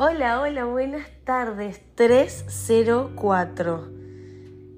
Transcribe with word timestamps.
Hola, 0.00 0.40
hola, 0.40 0.64
buenas 0.64 1.08
tardes. 1.24 1.82
304. 1.96 3.88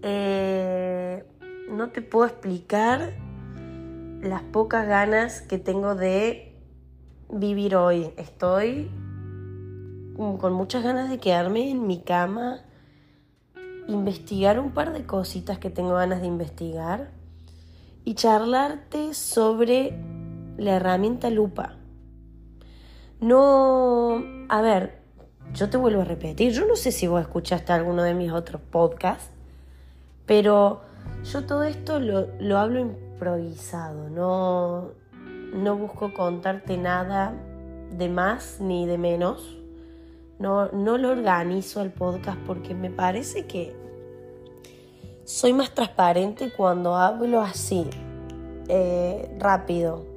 Eh, 0.02 1.24
no 1.68 1.90
te 1.90 2.00
puedo 2.00 2.24
explicar 2.24 3.12
las 4.22 4.42
pocas 4.44 4.88
ganas 4.88 5.42
que 5.42 5.58
tengo 5.58 5.94
de 5.94 6.56
vivir 7.28 7.76
hoy. 7.76 8.14
Estoy 8.16 8.90
con 10.16 10.54
muchas 10.54 10.82
ganas 10.82 11.10
de 11.10 11.18
quedarme 11.18 11.70
en 11.70 11.86
mi 11.86 12.00
cama, 12.00 12.62
investigar 13.88 14.58
un 14.58 14.72
par 14.72 14.94
de 14.94 15.04
cositas 15.04 15.58
que 15.58 15.68
tengo 15.68 15.92
ganas 15.92 16.22
de 16.22 16.28
investigar 16.28 17.10
y 18.06 18.14
charlarte 18.14 19.12
sobre 19.12 20.02
la 20.56 20.76
herramienta 20.76 21.28
lupa. 21.28 21.76
No, 23.20 24.24
a 24.48 24.62
ver, 24.62 24.99
yo 25.54 25.68
te 25.68 25.76
vuelvo 25.76 26.02
a 26.02 26.04
repetir, 26.04 26.52
yo 26.52 26.66
no 26.66 26.76
sé 26.76 26.92
si 26.92 27.06
vos 27.06 27.20
escuchaste 27.20 27.72
alguno 27.72 28.02
de 28.02 28.14
mis 28.14 28.32
otros 28.32 28.62
podcasts, 28.62 29.30
pero 30.26 30.82
yo 31.24 31.44
todo 31.44 31.64
esto 31.64 32.00
lo, 32.00 32.28
lo 32.38 32.58
hablo 32.58 32.80
improvisado, 32.80 34.08
no, 34.08 34.92
no 35.52 35.76
busco 35.76 36.14
contarte 36.14 36.76
nada 36.76 37.34
de 37.90 38.08
más 38.08 38.60
ni 38.60 38.86
de 38.86 38.98
menos. 38.98 39.56
No, 40.38 40.68
no 40.72 40.96
lo 40.96 41.10
organizo 41.10 41.82
el 41.82 41.90
podcast 41.90 42.38
porque 42.46 42.74
me 42.74 42.90
parece 42.90 43.46
que 43.46 43.76
soy 45.24 45.52
más 45.52 45.74
transparente 45.74 46.50
cuando 46.56 46.96
hablo 46.96 47.42
así, 47.42 47.86
eh, 48.68 49.36
rápido. 49.38 50.09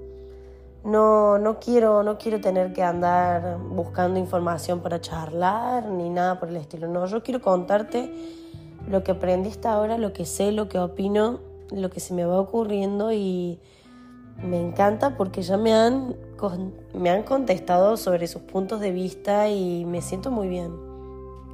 No, 0.84 1.38
no, 1.38 1.60
quiero, 1.60 2.04
no 2.04 2.18
quiero 2.18 2.42
tener 2.42 2.74
que 2.74 2.84
andar 2.84 3.58
buscando 3.58 4.20
información 4.20 4.82
para 4.82 5.00
charlar 5.00 5.86
ni 5.86 6.10
nada 6.10 6.40
por 6.40 6.50
el 6.50 6.58
estilo. 6.58 6.88
No, 6.88 7.06
yo 7.06 7.24
quiero 7.24 7.42
contarte 7.42 8.12
lo 8.90 9.02
que 9.02 9.12
aprendí 9.12 9.50
hasta 9.50 9.72
ahora, 9.72 9.98
lo 9.98 10.12
que 10.12 10.26
sé, 10.26 10.52
lo 10.52 10.68
que 10.68 10.80
opino, 10.80 11.40
lo 11.72 11.90
que 11.90 12.02
se 12.02 12.14
me 12.14 12.26
va 12.26 12.38
ocurriendo 12.38 13.14
y 13.14 13.60
me 14.42 14.60
encanta 14.60 15.16
porque 15.16 15.42
ya 15.42 15.56
me 15.56 15.74
han, 15.74 16.16
me 16.94 17.10
han 17.10 17.24
contestado 17.24 17.96
sobre 17.96 18.28
sus 18.28 18.42
puntos 18.42 18.82
de 18.82 18.92
vista 18.92 19.50
y 19.50 19.86
me 19.86 20.02
siento 20.02 20.32
muy 20.32 20.50
bien. 20.50 20.74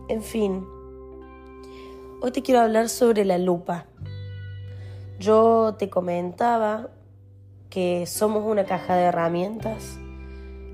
En 0.08 0.24
fin, 0.24 0.66
hoy 2.22 2.32
te 2.32 2.42
quiero 2.42 2.62
hablar 2.62 2.90
sobre 2.90 3.26
la 3.26 3.38
lupa. 3.38 3.86
Yo 5.20 5.76
te 5.78 5.90
comentaba 5.90 6.90
que 7.70 8.06
somos 8.06 8.44
una 8.44 8.66
caja 8.66 8.96
de 8.96 9.04
herramientas, 9.04 10.00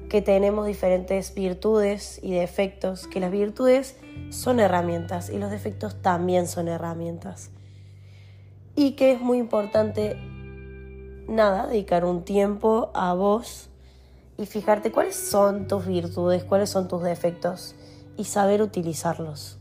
que 0.09 0.21
tenemos 0.21 0.65
diferentes 0.65 1.33
virtudes 1.33 2.19
y 2.23 2.33
defectos, 2.33 3.07
que 3.07 3.19
las 3.19 3.31
virtudes 3.31 3.97
son 4.29 4.59
herramientas 4.59 5.29
y 5.29 5.37
los 5.37 5.51
defectos 5.51 6.01
también 6.01 6.47
son 6.47 6.67
herramientas. 6.67 7.49
Y 8.75 8.91
que 8.91 9.11
es 9.11 9.21
muy 9.21 9.37
importante, 9.37 10.15
nada, 11.27 11.67
dedicar 11.67 12.05
un 12.05 12.23
tiempo 12.23 12.91
a 12.93 13.13
vos 13.13 13.69
y 14.37 14.45
fijarte 14.45 14.91
cuáles 14.91 15.15
son 15.15 15.67
tus 15.67 15.85
virtudes, 15.85 16.43
cuáles 16.43 16.69
son 16.69 16.87
tus 16.87 17.03
defectos 17.03 17.75
y 18.17 18.25
saber 18.25 18.61
utilizarlos. 18.61 19.57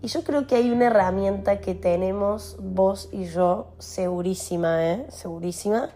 Y 0.00 0.08
yo 0.08 0.22
creo 0.22 0.46
que 0.46 0.54
hay 0.54 0.70
una 0.70 0.86
herramienta 0.86 1.60
que 1.60 1.74
tenemos 1.74 2.56
vos 2.60 3.08
y 3.10 3.24
yo 3.24 3.72
segurísima, 3.78 4.86
¿eh? 4.92 5.06
Segurísima, 5.08 5.90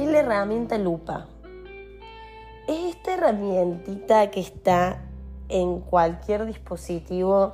¿Qué 0.00 0.06
es 0.06 0.12
la 0.12 0.20
herramienta 0.20 0.78
lupa? 0.78 1.26
Es 2.66 2.94
esta 2.96 3.12
herramientita 3.12 4.30
que 4.30 4.40
está 4.40 5.02
en 5.50 5.80
cualquier 5.80 6.46
dispositivo 6.46 7.52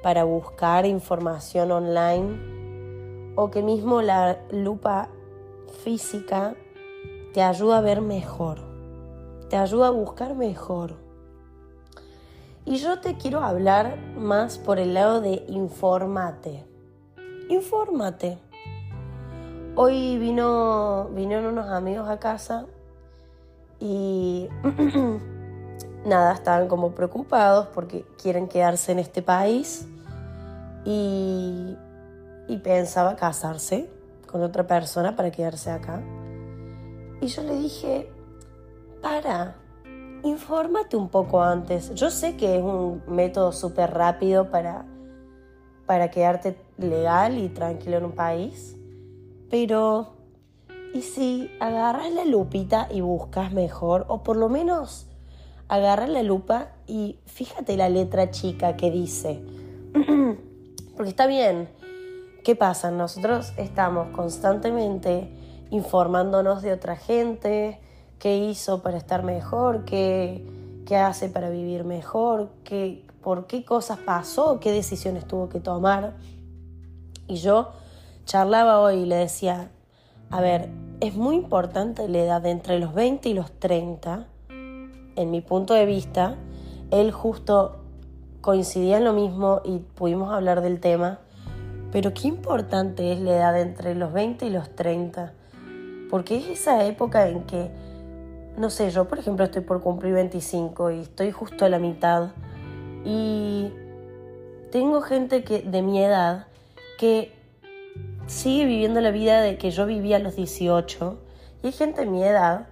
para 0.00 0.22
buscar 0.22 0.86
información 0.86 1.72
online 1.72 3.34
o 3.34 3.50
que 3.50 3.64
mismo 3.64 4.02
la 4.02 4.38
lupa 4.52 5.08
física 5.82 6.54
te 7.34 7.42
ayuda 7.42 7.78
a 7.78 7.80
ver 7.80 8.02
mejor, 8.02 8.60
te 9.48 9.56
ayuda 9.56 9.88
a 9.88 9.90
buscar 9.90 10.36
mejor. 10.36 10.94
Y 12.66 12.76
yo 12.76 13.00
te 13.00 13.16
quiero 13.16 13.40
hablar 13.40 13.98
más 14.16 14.58
por 14.58 14.78
el 14.78 14.94
lado 14.94 15.20
de 15.20 15.44
informate. 15.48 16.64
Infórmate. 17.48 18.38
Hoy 19.82 20.18
vino, 20.18 21.08
vinieron 21.14 21.46
unos 21.46 21.70
amigos 21.70 22.06
a 22.06 22.18
casa 22.18 22.66
y 23.78 24.46
nada, 26.04 26.34
estaban 26.34 26.68
como 26.68 26.90
preocupados 26.90 27.68
porque 27.68 28.04
quieren 28.20 28.46
quedarse 28.46 28.92
en 28.92 28.98
este 28.98 29.22
país 29.22 29.88
y, 30.84 31.78
y 32.46 32.58
pensaba 32.58 33.16
casarse 33.16 33.88
con 34.30 34.42
otra 34.42 34.66
persona 34.66 35.16
para 35.16 35.30
quedarse 35.30 35.70
acá. 35.70 36.02
Y 37.22 37.28
yo 37.28 37.42
le 37.42 37.54
dije, 37.54 38.12
para, 39.00 39.56
infórmate 40.24 40.98
un 40.98 41.08
poco 41.08 41.42
antes. 41.42 41.94
Yo 41.94 42.10
sé 42.10 42.36
que 42.36 42.58
es 42.58 42.62
un 42.62 43.02
método 43.06 43.50
súper 43.50 43.94
rápido 43.94 44.50
para, 44.50 44.84
para 45.86 46.10
quedarte 46.10 46.60
legal 46.76 47.38
y 47.38 47.48
tranquilo 47.48 47.96
en 47.96 48.04
un 48.04 48.12
país 48.12 48.76
pero, 49.50 50.12
¿y 50.94 51.02
si 51.02 51.50
agarras 51.60 52.12
la 52.12 52.24
lupita 52.24 52.88
y 52.90 53.00
buscas 53.00 53.52
mejor? 53.52 54.06
O 54.08 54.22
por 54.22 54.36
lo 54.36 54.48
menos 54.48 55.08
agarras 55.68 56.08
la 56.08 56.22
lupa 56.22 56.68
y 56.86 57.18
fíjate 57.26 57.76
la 57.76 57.88
letra 57.88 58.30
chica 58.30 58.76
que 58.76 58.90
dice. 58.90 59.42
Porque 60.96 61.10
está 61.10 61.26
bien. 61.26 61.68
¿Qué 62.44 62.56
pasa? 62.56 62.90
Nosotros 62.90 63.52
estamos 63.56 64.08
constantemente 64.16 65.28
informándonos 65.70 66.62
de 66.62 66.72
otra 66.72 66.96
gente, 66.96 67.80
qué 68.18 68.36
hizo 68.38 68.82
para 68.82 68.98
estar 68.98 69.22
mejor, 69.22 69.84
qué, 69.84 70.46
qué 70.86 70.96
hace 70.96 71.28
para 71.28 71.50
vivir 71.50 71.84
mejor, 71.84 72.50
qué, 72.64 73.06
por 73.22 73.46
qué 73.46 73.64
cosas 73.64 73.98
pasó, 73.98 74.58
qué 74.58 74.72
decisiones 74.72 75.26
tuvo 75.26 75.48
que 75.48 75.60
tomar. 75.60 76.14
Y 77.28 77.36
yo 77.36 77.70
charlaba 78.30 78.78
hoy 78.78 79.00
y 79.00 79.06
le 79.06 79.16
decía, 79.16 79.72
a 80.30 80.40
ver, 80.40 80.68
es 81.00 81.16
muy 81.16 81.34
importante 81.34 82.06
la 82.06 82.18
edad 82.18 82.40
de 82.40 82.50
entre 82.50 82.78
los 82.78 82.94
20 82.94 83.28
y 83.28 83.34
los 83.34 83.50
30, 83.58 84.28
en 85.16 85.30
mi 85.32 85.40
punto 85.40 85.74
de 85.74 85.84
vista, 85.84 86.36
él 86.92 87.10
justo 87.10 87.80
coincidía 88.40 88.98
en 88.98 89.04
lo 89.04 89.14
mismo 89.14 89.62
y 89.64 89.78
pudimos 89.78 90.32
hablar 90.32 90.60
del 90.60 90.78
tema, 90.78 91.18
pero 91.90 92.14
qué 92.14 92.28
importante 92.28 93.12
es 93.12 93.20
la 93.20 93.32
edad 93.32 93.52
de 93.52 93.62
entre 93.62 93.96
los 93.96 94.12
20 94.12 94.46
y 94.46 94.50
los 94.50 94.76
30, 94.76 95.32
porque 96.08 96.36
es 96.36 96.46
esa 96.46 96.84
época 96.84 97.26
en 97.26 97.42
que, 97.42 97.68
no 98.56 98.70
sé, 98.70 98.92
yo 98.92 99.08
por 99.08 99.18
ejemplo 99.18 99.44
estoy 99.44 99.62
por 99.62 99.80
cumplir 99.80 100.12
25 100.14 100.92
y 100.92 101.00
estoy 101.00 101.32
justo 101.32 101.64
a 101.64 101.68
la 101.68 101.80
mitad. 101.80 102.28
Y 103.04 103.72
tengo 104.70 105.00
gente 105.00 105.42
que, 105.42 105.62
de 105.62 105.82
mi 105.82 106.00
edad 106.00 106.46
que 106.96 107.39
sigue 108.30 108.64
viviendo 108.64 109.00
la 109.00 109.10
vida 109.10 109.40
de 109.40 109.58
que 109.58 109.72
yo 109.72 109.86
vivía 109.86 110.16
a 110.16 110.20
los 110.20 110.36
18 110.36 111.18
y 111.62 111.66
hay 111.66 111.72
gente 111.72 112.02
de 112.02 112.06
mi 112.06 112.22
edad 112.22 112.68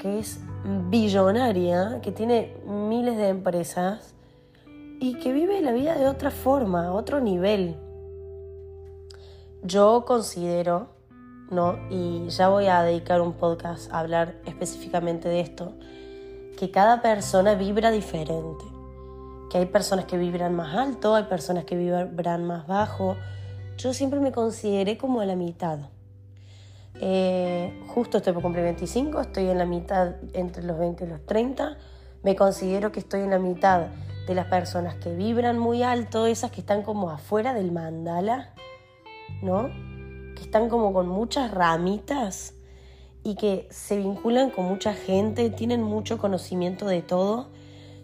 que 0.00 0.18
es 0.18 0.40
billonaria, 0.90 2.00
que 2.02 2.10
tiene 2.10 2.56
miles 2.66 3.16
de 3.16 3.28
empresas 3.28 4.14
y 5.00 5.14
que 5.20 5.32
vive 5.32 5.60
la 5.60 5.70
vida 5.70 5.94
de 5.96 6.08
otra 6.08 6.32
forma, 6.32 6.92
otro 6.92 7.20
nivel. 7.20 7.76
Yo 9.62 10.04
considero, 10.04 10.88
¿no? 11.48 11.78
Y 11.90 12.28
ya 12.30 12.48
voy 12.48 12.66
a 12.66 12.82
dedicar 12.82 13.20
un 13.20 13.34
podcast 13.34 13.92
a 13.92 14.00
hablar 14.00 14.34
específicamente 14.46 15.28
de 15.28 15.40
esto, 15.40 15.74
que 16.58 16.72
cada 16.72 17.02
persona 17.02 17.54
vibra 17.54 17.92
diferente. 17.92 18.64
Que 19.48 19.58
hay 19.58 19.66
personas 19.66 20.06
que 20.06 20.18
vibran 20.18 20.56
más 20.56 20.76
alto, 20.76 21.14
hay 21.14 21.24
personas 21.24 21.64
que 21.64 21.76
vibran 21.76 22.44
más 22.44 22.66
bajo, 22.66 23.16
yo 23.78 23.94
siempre 23.94 24.18
me 24.18 24.32
consideré 24.32 24.98
como 24.98 25.20
a 25.20 25.26
la 25.26 25.36
mitad. 25.36 25.78
Eh, 27.00 27.80
justo 27.86 28.18
estoy 28.18 28.32
por 28.32 28.42
cumplir 28.42 28.64
25, 28.64 29.20
estoy 29.20 29.48
en 29.48 29.58
la 29.58 29.66
mitad 29.66 30.16
entre 30.32 30.64
los 30.64 30.76
20 30.78 31.04
y 31.04 31.06
los 31.06 31.24
30. 31.24 31.78
Me 32.24 32.34
considero 32.34 32.90
que 32.90 32.98
estoy 32.98 33.20
en 33.20 33.30
la 33.30 33.38
mitad 33.38 33.86
de 34.26 34.34
las 34.34 34.46
personas 34.46 34.96
que 34.96 35.14
vibran 35.14 35.58
muy 35.58 35.84
alto, 35.84 36.26
esas 36.26 36.50
que 36.50 36.60
están 36.60 36.82
como 36.82 37.10
afuera 37.10 37.54
del 37.54 37.70
mandala, 37.70 38.52
¿no? 39.42 39.68
Que 40.34 40.42
están 40.42 40.68
como 40.68 40.92
con 40.92 41.08
muchas 41.08 41.52
ramitas 41.52 42.54
y 43.22 43.36
que 43.36 43.68
se 43.70 43.96
vinculan 43.96 44.50
con 44.50 44.64
mucha 44.64 44.92
gente, 44.92 45.50
tienen 45.50 45.82
mucho 45.84 46.18
conocimiento 46.18 46.86
de 46.86 47.02
todo, 47.02 47.48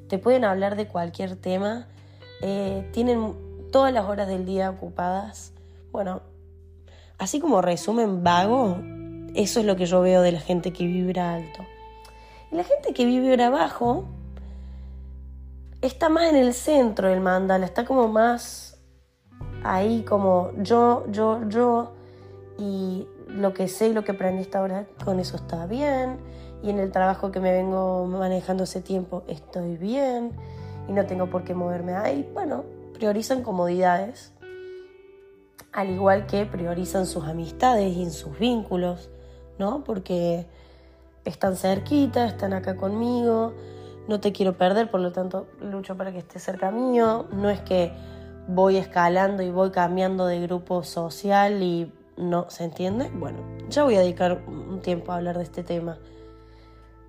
te 0.08 0.18
pueden 0.18 0.44
hablar 0.44 0.76
de 0.76 0.86
cualquier 0.86 1.34
tema, 1.34 1.88
eh, 2.42 2.88
tienen 2.92 3.34
todas 3.72 3.92
las 3.92 4.04
horas 4.04 4.28
del 4.28 4.46
día 4.46 4.70
ocupadas 4.70 5.53
bueno, 5.94 6.22
así 7.18 7.38
como 7.38 7.62
resumen 7.62 8.24
vago, 8.24 8.78
eso 9.36 9.60
es 9.60 9.64
lo 9.64 9.76
que 9.76 9.86
yo 9.86 10.00
veo 10.00 10.22
de 10.22 10.32
la 10.32 10.40
gente 10.40 10.72
que 10.72 10.88
vibra 10.88 11.34
alto. 11.34 11.62
Y 12.50 12.56
la 12.56 12.64
gente 12.64 12.92
que 12.92 13.06
vibra 13.06 13.48
bajo 13.48 14.04
está 15.82 16.08
más 16.08 16.24
en 16.24 16.34
el 16.34 16.52
centro 16.52 17.06
del 17.06 17.20
mandala, 17.20 17.64
está 17.64 17.84
como 17.84 18.08
más 18.08 18.76
ahí 19.62 20.02
como 20.02 20.50
yo, 20.58 21.04
yo, 21.12 21.48
yo, 21.48 21.92
y 22.58 23.06
lo 23.28 23.54
que 23.54 23.68
sé 23.68 23.90
y 23.90 23.92
lo 23.92 24.02
que 24.02 24.10
aprendí 24.10 24.42
hasta 24.42 24.58
ahora, 24.58 24.86
con 25.04 25.20
eso 25.20 25.36
está 25.36 25.64
bien, 25.66 26.16
y 26.60 26.70
en 26.70 26.80
el 26.80 26.90
trabajo 26.90 27.30
que 27.30 27.38
me 27.38 27.52
vengo 27.52 28.04
manejando 28.06 28.64
hace 28.64 28.80
tiempo 28.80 29.22
estoy 29.28 29.76
bien, 29.76 30.32
y 30.88 30.92
no 30.92 31.06
tengo 31.06 31.30
por 31.30 31.44
qué 31.44 31.54
moverme 31.54 31.94
ahí. 31.94 32.28
Bueno, 32.34 32.64
priorizan 32.94 33.44
comodidades, 33.44 34.32
al 35.74 35.90
igual 35.90 36.26
que 36.26 36.46
priorizan 36.46 37.04
sus 37.04 37.24
amistades 37.24 37.96
y 37.96 38.08
sus 38.10 38.38
vínculos, 38.38 39.10
¿no? 39.58 39.82
Porque 39.82 40.46
están 41.24 41.56
cerquita, 41.56 42.26
están 42.26 42.52
acá 42.52 42.76
conmigo, 42.76 43.52
no 44.06 44.20
te 44.20 44.32
quiero 44.32 44.56
perder, 44.56 44.90
por 44.90 45.00
lo 45.00 45.10
tanto 45.10 45.48
lucho 45.60 45.96
para 45.96 46.12
que 46.12 46.18
estés 46.18 46.44
cerca 46.44 46.70
mío. 46.70 47.26
No 47.32 47.50
es 47.50 47.60
que 47.60 47.92
voy 48.46 48.76
escalando 48.76 49.42
y 49.42 49.50
voy 49.50 49.70
cambiando 49.70 50.26
de 50.26 50.40
grupo 50.40 50.84
social 50.84 51.62
y 51.62 51.92
no, 52.16 52.48
¿se 52.50 52.64
entiende? 52.64 53.10
Bueno, 53.12 53.38
ya 53.68 53.82
voy 53.82 53.96
a 53.96 54.00
dedicar 54.00 54.44
un 54.46 54.80
tiempo 54.80 55.10
a 55.10 55.16
hablar 55.16 55.38
de 55.38 55.42
este 55.42 55.64
tema. 55.64 55.98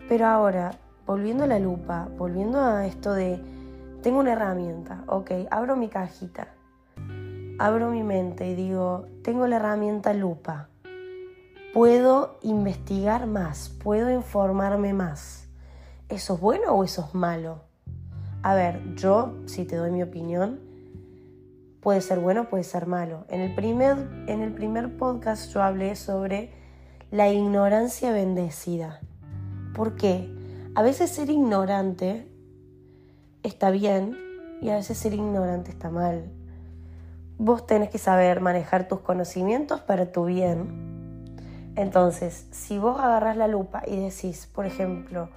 Pero 0.10 0.26
ahora, 0.26 0.72
volviendo 1.06 1.44
a 1.44 1.48
la 1.48 1.60
lupa, 1.60 2.08
volviendo 2.18 2.60
a 2.60 2.88
esto 2.88 3.14
de, 3.14 3.40
tengo 4.02 4.20
una 4.20 4.34
herramienta, 4.34 5.04
ok, 5.06 5.32
abro 5.52 5.76
mi 5.76 5.88
cajita, 5.88 6.55
abro 7.60 7.90
mi 7.92 8.04
mente 8.04 8.48
y 8.48 8.56
digo, 8.56 9.08
tengo 9.24 9.48
la 9.48 9.58
herramienta 9.58 10.14
lupa, 10.14 10.70
puedo 11.74 12.40
investigar 12.42 13.28
más, 13.28 13.70
puedo 13.70 14.12
informarme 14.12 14.94
más 14.94 15.46
¿Eso 16.08 16.36
es 16.36 16.40
bueno 16.40 16.72
o 16.72 16.84
eso 16.84 17.04
es 17.08 17.16
malo? 17.16 17.64
A 18.44 18.54
ver, 18.54 18.94
yo, 18.94 19.34
si 19.48 19.66
te 19.66 19.76
doy 19.76 19.90
mi 19.90 20.04
opinión, 20.04 20.60
puede 21.82 22.00
ser 22.00 22.20
bueno, 22.20 22.48
puede 22.48 22.64
ser 22.64 22.86
malo. 22.86 23.26
En 23.28 23.42
el 23.42 23.56
primer, 23.56 23.98
en 24.28 24.44
el 24.44 24.54
primer 24.54 24.98
podcast 24.98 25.52
yo 25.52 25.64
hablé 25.64 25.96
sobre 25.96 26.54
la 27.10 27.32
ignorancia 27.32 28.12
bendecida. 28.12 29.00
¿Por 29.74 29.96
qué? 29.96 30.32
A 30.76 30.84
veces 30.84 31.10
ser 31.10 31.32
ignorante 31.32 32.32
está 33.42 33.72
bien 33.72 34.16
y 34.62 34.70
a 34.70 34.76
veces 34.76 35.00
ser 35.00 35.16
ignorante 35.16 35.72
está 35.72 35.90
mal. 35.90 36.32
Vos 37.38 37.68
tenés 37.68 37.90
que 37.90 37.98
saber 37.98 38.42
manejar 38.42 38.88
tus 38.88 39.02
conocimientos 39.02 39.82
para 39.82 40.12
tu 40.12 40.26
bien. 40.26 40.96
Entonces, 41.76 42.48
si 42.52 42.78
vos 42.78 43.00
agarras 43.00 43.36
la 43.36 43.48
lupa 43.48 43.84
y 43.86 43.98
decís, 43.98 44.50
por 44.54 44.66
ejemplo, 44.66 45.30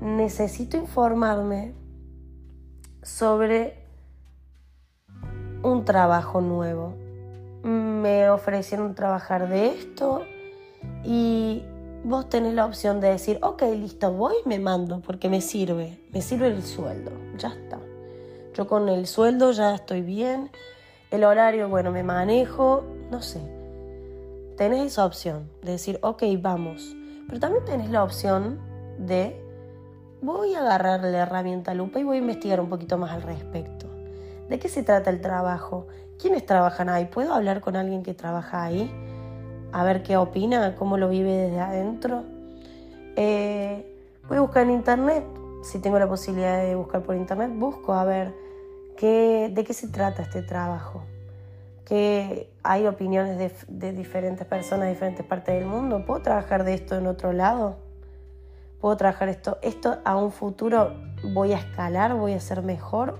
necesito 0.00 0.76
informarme 0.76 1.74
sobre 3.02 3.84
un 5.62 5.84
trabajo 5.84 6.40
nuevo. 6.40 6.94
Me 7.62 8.30
ofrecieron 8.30 8.94
trabajar 8.94 9.48
de 9.48 9.68
esto 9.68 10.22
y 11.04 11.62
vos 12.04 12.28
tenés 12.28 12.54
la 12.54 12.66
opción 12.66 13.00
de 13.00 13.08
decir, 13.08 13.38
ok, 13.42 13.62
listo, 13.62 14.12
voy 14.12 14.34
y 14.44 14.48
me 14.48 14.58
mando 14.58 15.00
porque 15.00 15.28
me 15.28 15.40
sirve, 15.40 15.98
me 16.12 16.22
sirve 16.22 16.48
el 16.48 16.62
sueldo, 16.62 17.10
ya 17.36 17.48
está. 17.48 17.80
Yo 18.54 18.66
con 18.66 18.88
el 18.88 19.06
sueldo 19.06 19.50
ya 19.50 19.74
estoy 19.74 20.02
bien, 20.02 20.50
el 21.10 21.24
horario, 21.24 21.68
bueno, 21.68 21.92
me 21.92 22.02
manejo, 22.02 22.84
no 23.10 23.22
sé. 23.22 23.40
Tenés 24.56 24.86
esa 24.86 25.04
opción 25.04 25.50
de 25.62 25.72
decir, 25.72 25.98
ok, 26.02 26.22
vamos. 26.40 26.96
Pero 27.26 27.40
también 27.40 27.64
tenés 27.64 27.90
la 27.90 28.02
opción 28.02 28.58
de 28.98 29.42
voy 30.22 30.54
a 30.54 30.60
agarrar 30.60 31.02
la 31.02 31.18
herramienta 31.18 31.74
lupa 31.74 31.98
y 31.98 32.04
voy 32.04 32.16
a 32.16 32.20
investigar 32.20 32.60
un 32.60 32.68
poquito 32.68 32.98
más 32.98 33.12
al 33.12 33.22
respecto. 33.22 33.86
¿De 34.48 34.58
qué 34.58 34.68
se 34.68 34.82
trata 34.82 35.10
el 35.10 35.20
trabajo? 35.20 35.86
¿Quiénes 36.18 36.46
trabajan 36.46 36.88
ahí? 36.88 37.06
¿Puedo 37.06 37.34
hablar 37.34 37.60
con 37.60 37.76
alguien 37.76 38.02
que 38.02 38.14
trabaja 38.14 38.64
ahí? 38.64 38.90
A 39.72 39.84
ver 39.84 40.02
qué 40.02 40.16
opina, 40.16 40.74
cómo 40.76 40.96
lo 40.96 41.08
vive 41.08 41.32
desde 41.32 41.60
adentro. 41.60 42.24
Eh, 43.16 43.84
voy 44.28 44.38
a 44.38 44.40
buscar 44.40 44.62
en 44.62 44.70
internet. 44.70 45.24
Si 45.62 45.80
tengo 45.80 45.98
la 45.98 46.08
posibilidad 46.08 46.62
de 46.62 46.74
buscar 46.76 47.02
por 47.02 47.16
internet, 47.16 47.50
busco 47.54 47.92
a 47.92 48.04
ver 48.04 48.45
de 49.04 49.64
qué 49.66 49.72
se 49.74 49.88
trata 49.88 50.22
este 50.22 50.42
trabajo. 50.42 51.04
Que 51.84 52.50
hay 52.62 52.86
opiniones 52.86 53.38
de, 53.38 53.52
de 53.68 53.92
diferentes 53.92 54.46
personas 54.46 54.86
de 54.86 54.94
diferentes 54.94 55.24
partes 55.24 55.54
del 55.54 55.66
mundo. 55.66 56.04
¿Puedo 56.04 56.22
trabajar 56.22 56.64
de 56.64 56.74
esto 56.74 56.96
en 56.96 57.06
otro 57.06 57.32
lado? 57.32 57.86
puedo 58.80 58.96
trabajar 58.96 59.28
esto, 59.28 59.58
esto 59.62 59.98
a 60.04 60.16
un 60.16 60.30
futuro 60.30 60.94
voy 61.34 61.52
a 61.52 61.58
escalar, 61.58 62.14
voy 62.14 62.32
a 62.34 62.40
ser 62.40 62.62
mejor 62.62 63.18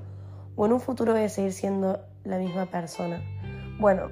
o 0.55 0.67
en 0.67 0.73
un 0.73 0.81
futuro 0.81 1.13
voy 1.13 1.23
a 1.23 1.29
seguir 1.29 1.53
siendo 1.53 2.01
la 2.25 2.39
misma 2.39 2.67
persona. 2.67 3.23
Bueno, 3.79 4.09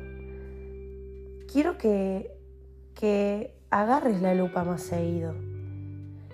quiero 1.53 1.79
que, 1.79 2.37
que 2.95 3.55
agarres 3.71 4.21
la 4.21 4.35
lupa 4.35 4.65
más 4.65 4.83
seguido. 4.83 5.35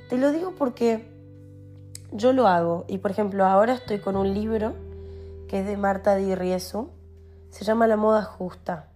Te 0.08 0.18
lo 0.18 0.32
digo 0.32 0.54
porque 0.56 1.06
yo 2.12 2.32
lo 2.32 2.48
hago 2.48 2.84
y 2.88 2.98
por 2.98 3.10
ejemplo 3.10 3.44
ahora 3.44 3.74
estoy 3.74 3.98
con 3.98 4.16
un 4.16 4.34
libro 4.34 4.74
que 5.50 5.58
es 5.58 5.66
de 5.66 5.76
Marta 5.76 6.14
Di 6.14 6.36
Riesu, 6.36 6.90
se 7.48 7.64
llama 7.64 7.88
La 7.88 7.96
moda 7.96 8.22
justa 8.22 8.88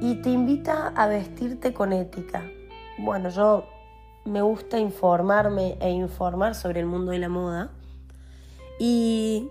y 0.00 0.22
te 0.22 0.30
invita 0.30 0.92
a 0.94 1.08
vestirte 1.08 1.74
con 1.74 1.92
ética. 1.92 2.44
Bueno, 2.96 3.28
yo 3.28 3.64
me 4.24 4.40
gusta 4.40 4.78
informarme 4.78 5.76
e 5.80 5.90
informar 5.90 6.54
sobre 6.54 6.78
el 6.78 6.86
mundo 6.86 7.10
de 7.10 7.18
la 7.18 7.28
moda. 7.28 7.72
Y 8.78 9.50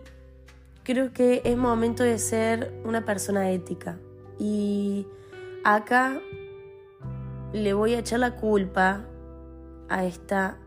creo 0.84 1.12
que 1.12 1.42
es 1.44 1.58
momento 1.58 2.04
de 2.04 2.20
ser 2.20 2.82
una 2.86 3.04
persona 3.04 3.52
ética. 3.52 3.98
Y 4.40 5.06
acá 5.66 6.22
le 7.52 7.74
voy 7.74 7.96
a 7.96 8.00
echar 8.00 8.20
la 8.20 8.38
culpa 8.38 9.02
a 9.90 10.06
esta 10.06 10.58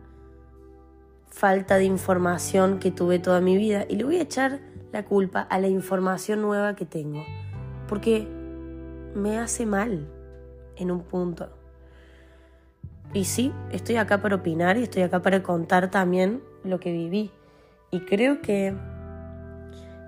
falta 1.25 1.77
de 1.77 1.85
información 1.85 2.77
que 2.77 2.91
tuve 2.91 3.17
toda 3.17 3.41
mi 3.41 3.57
vida 3.57 3.87
y 3.89 3.95
le 3.95 4.03
voy 4.03 4.17
a 4.17 4.21
echar 4.21 4.70
la 4.91 5.05
culpa 5.05 5.41
a 5.41 5.59
la 5.59 5.67
información 5.67 6.41
nueva 6.41 6.75
que 6.75 6.85
tengo. 6.85 7.23
Porque 7.87 8.27
me 9.15 9.39
hace 9.39 9.65
mal 9.65 10.07
en 10.75 10.91
un 10.91 11.01
punto. 11.01 11.49
Y 13.13 13.25
sí, 13.25 13.53
estoy 13.71 13.97
acá 13.97 14.21
para 14.21 14.37
opinar 14.37 14.77
y 14.77 14.83
estoy 14.83 15.03
acá 15.03 15.21
para 15.21 15.43
contar 15.43 15.91
también 15.91 16.41
lo 16.63 16.79
que 16.79 16.91
viví. 16.91 17.31
Y 17.91 18.01
creo 18.01 18.41
que 18.41 18.73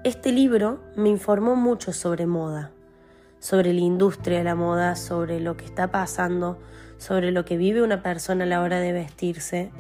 este 0.04 0.32
libro 0.32 0.80
me 0.96 1.10
informó 1.10 1.56
mucho 1.56 1.92
sobre 1.92 2.26
moda, 2.26 2.72
sobre 3.40 3.74
la 3.74 3.82
industria 3.82 4.38
de 4.38 4.44
la 4.46 4.56
moda, 4.56 4.96
sobre 4.96 5.42
lo 5.42 5.58
que 5.58 5.66
está 5.66 5.92
pasando, 5.92 6.60
sobre 6.98 7.32
lo 7.32 7.44
que 7.44 7.58
vive 7.58 7.82
una 7.82 8.02
persona 8.02 8.46
a 8.46 8.48
la 8.48 8.62
hora 8.62 8.80
de 8.80 8.94
vestirse. 8.94 9.72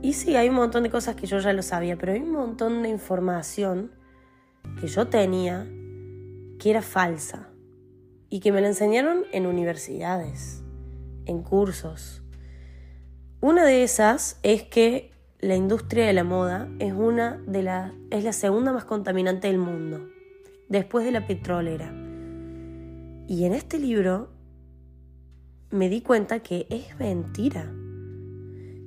Y 0.00 0.14
sí, 0.14 0.36
hay 0.36 0.48
un 0.48 0.54
montón 0.54 0.82
de 0.84 0.90
cosas 0.90 1.16
que 1.16 1.26
yo 1.26 1.38
ya 1.38 1.52
lo 1.52 1.62
sabía, 1.62 1.96
pero 1.96 2.12
hay 2.12 2.20
un 2.20 2.32
montón 2.32 2.82
de 2.82 2.88
información 2.88 3.90
que 4.80 4.86
yo 4.86 5.08
tenía 5.08 5.66
que 6.58 6.70
era 6.70 6.82
falsa 6.82 7.48
y 8.30 8.40
que 8.40 8.52
me 8.52 8.60
la 8.60 8.68
enseñaron 8.68 9.24
en 9.32 9.46
universidades, 9.46 10.62
en 11.26 11.42
cursos, 11.42 12.22
una 13.44 13.64
de 13.64 13.82
esas 13.82 14.38
es 14.44 14.62
que 14.62 15.10
la 15.40 15.56
industria 15.56 16.06
de 16.06 16.12
la 16.12 16.22
moda 16.22 16.68
es, 16.78 16.92
una 16.92 17.42
de 17.44 17.64
la, 17.64 17.92
es 18.10 18.22
la 18.22 18.32
segunda 18.32 18.72
más 18.72 18.84
contaminante 18.84 19.48
del 19.48 19.58
mundo, 19.58 20.08
después 20.68 21.04
de 21.04 21.10
la 21.10 21.26
petrolera. 21.26 21.92
Y 23.26 23.44
en 23.44 23.52
este 23.52 23.80
libro 23.80 24.30
me 25.70 25.88
di 25.88 26.02
cuenta 26.02 26.38
que 26.38 26.68
es 26.70 26.96
mentira. 27.00 27.72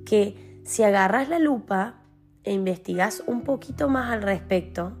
Que 0.06 0.62
si 0.64 0.82
agarras 0.82 1.28
la 1.28 1.38
lupa 1.38 2.00
e 2.42 2.54
investigas 2.54 3.22
un 3.26 3.42
poquito 3.42 3.90
más 3.90 4.10
al 4.10 4.22
respecto, 4.22 4.96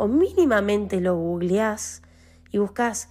o 0.00 0.08
mínimamente 0.08 0.98
lo 1.02 1.14
googleás 1.14 2.00
y 2.50 2.56
buscas, 2.56 3.10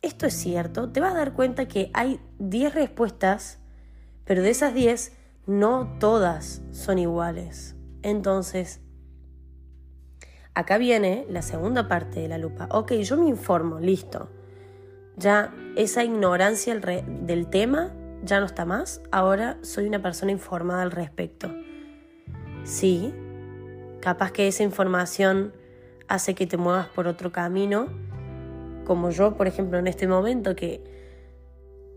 esto 0.00 0.24
es 0.24 0.32
cierto, 0.32 0.90
te 0.90 0.98
vas 0.98 1.12
a 1.12 1.18
dar 1.18 1.34
cuenta 1.34 1.68
que 1.68 1.90
hay 1.92 2.18
10 2.38 2.74
respuestas, 2.74 3.58
pero 4.24 4.40
de 4.40 4.48
esas 4.48 4.72
10, 4.72 5.12
no 5.44 5.98
todas 5.98 6.62
son 6.70 6.98
iguales. 6.98 7.76
Entonces, 8.00 8.80
acá 10.54 10.78
viene 10.78 11.26
la 11.28 11.42
segunda 11.42 11.88
parte 11.88 12.20
de 12.20 12.28
la 12.28 12.38
lupa. 12.38 12.68
Ok, 12.70 12.92
yo 12.94 13.18
me 13.18 13.28
informo, 13.28 13.78
listo. 13.78 14.30
Ya 15.18 15.54
esa 15.76 16.04
ignorancia 16.04 16.74
del 16.74 17.50
tema 17.50 17.92
ya 18.24 18.40
no 18.40 18.46
está 18.46 18.64
más. 18.64 19.02
Ahora 19.12 19.58
soy 19.60 19.86
una 19.86 20.00
persona 20.00 20.32
informada 20.32 20.80
al 20.80 20.90
respecto. 20.90 21.54
Sí, 22.64 23.12
capaz 24.00 24.32
que 24.32 24.48
esa 24.48 24.62
información 24.62 25.59
hace 26.10 26.34
que 26.34 26.46
te 26.46 26.58
muevas 26.58 26.88
por 26.88 27.06
otro 27.06 27.32
camino, 27.32 27.86
como 28.84 29.10
yo, 29.10 29.36
por 29.36 29.46
ejemplo, 29.46 29.78
en 29.78 29.86
este 29.86 30.06
momento 30.06 30.54
que 30.54 30.82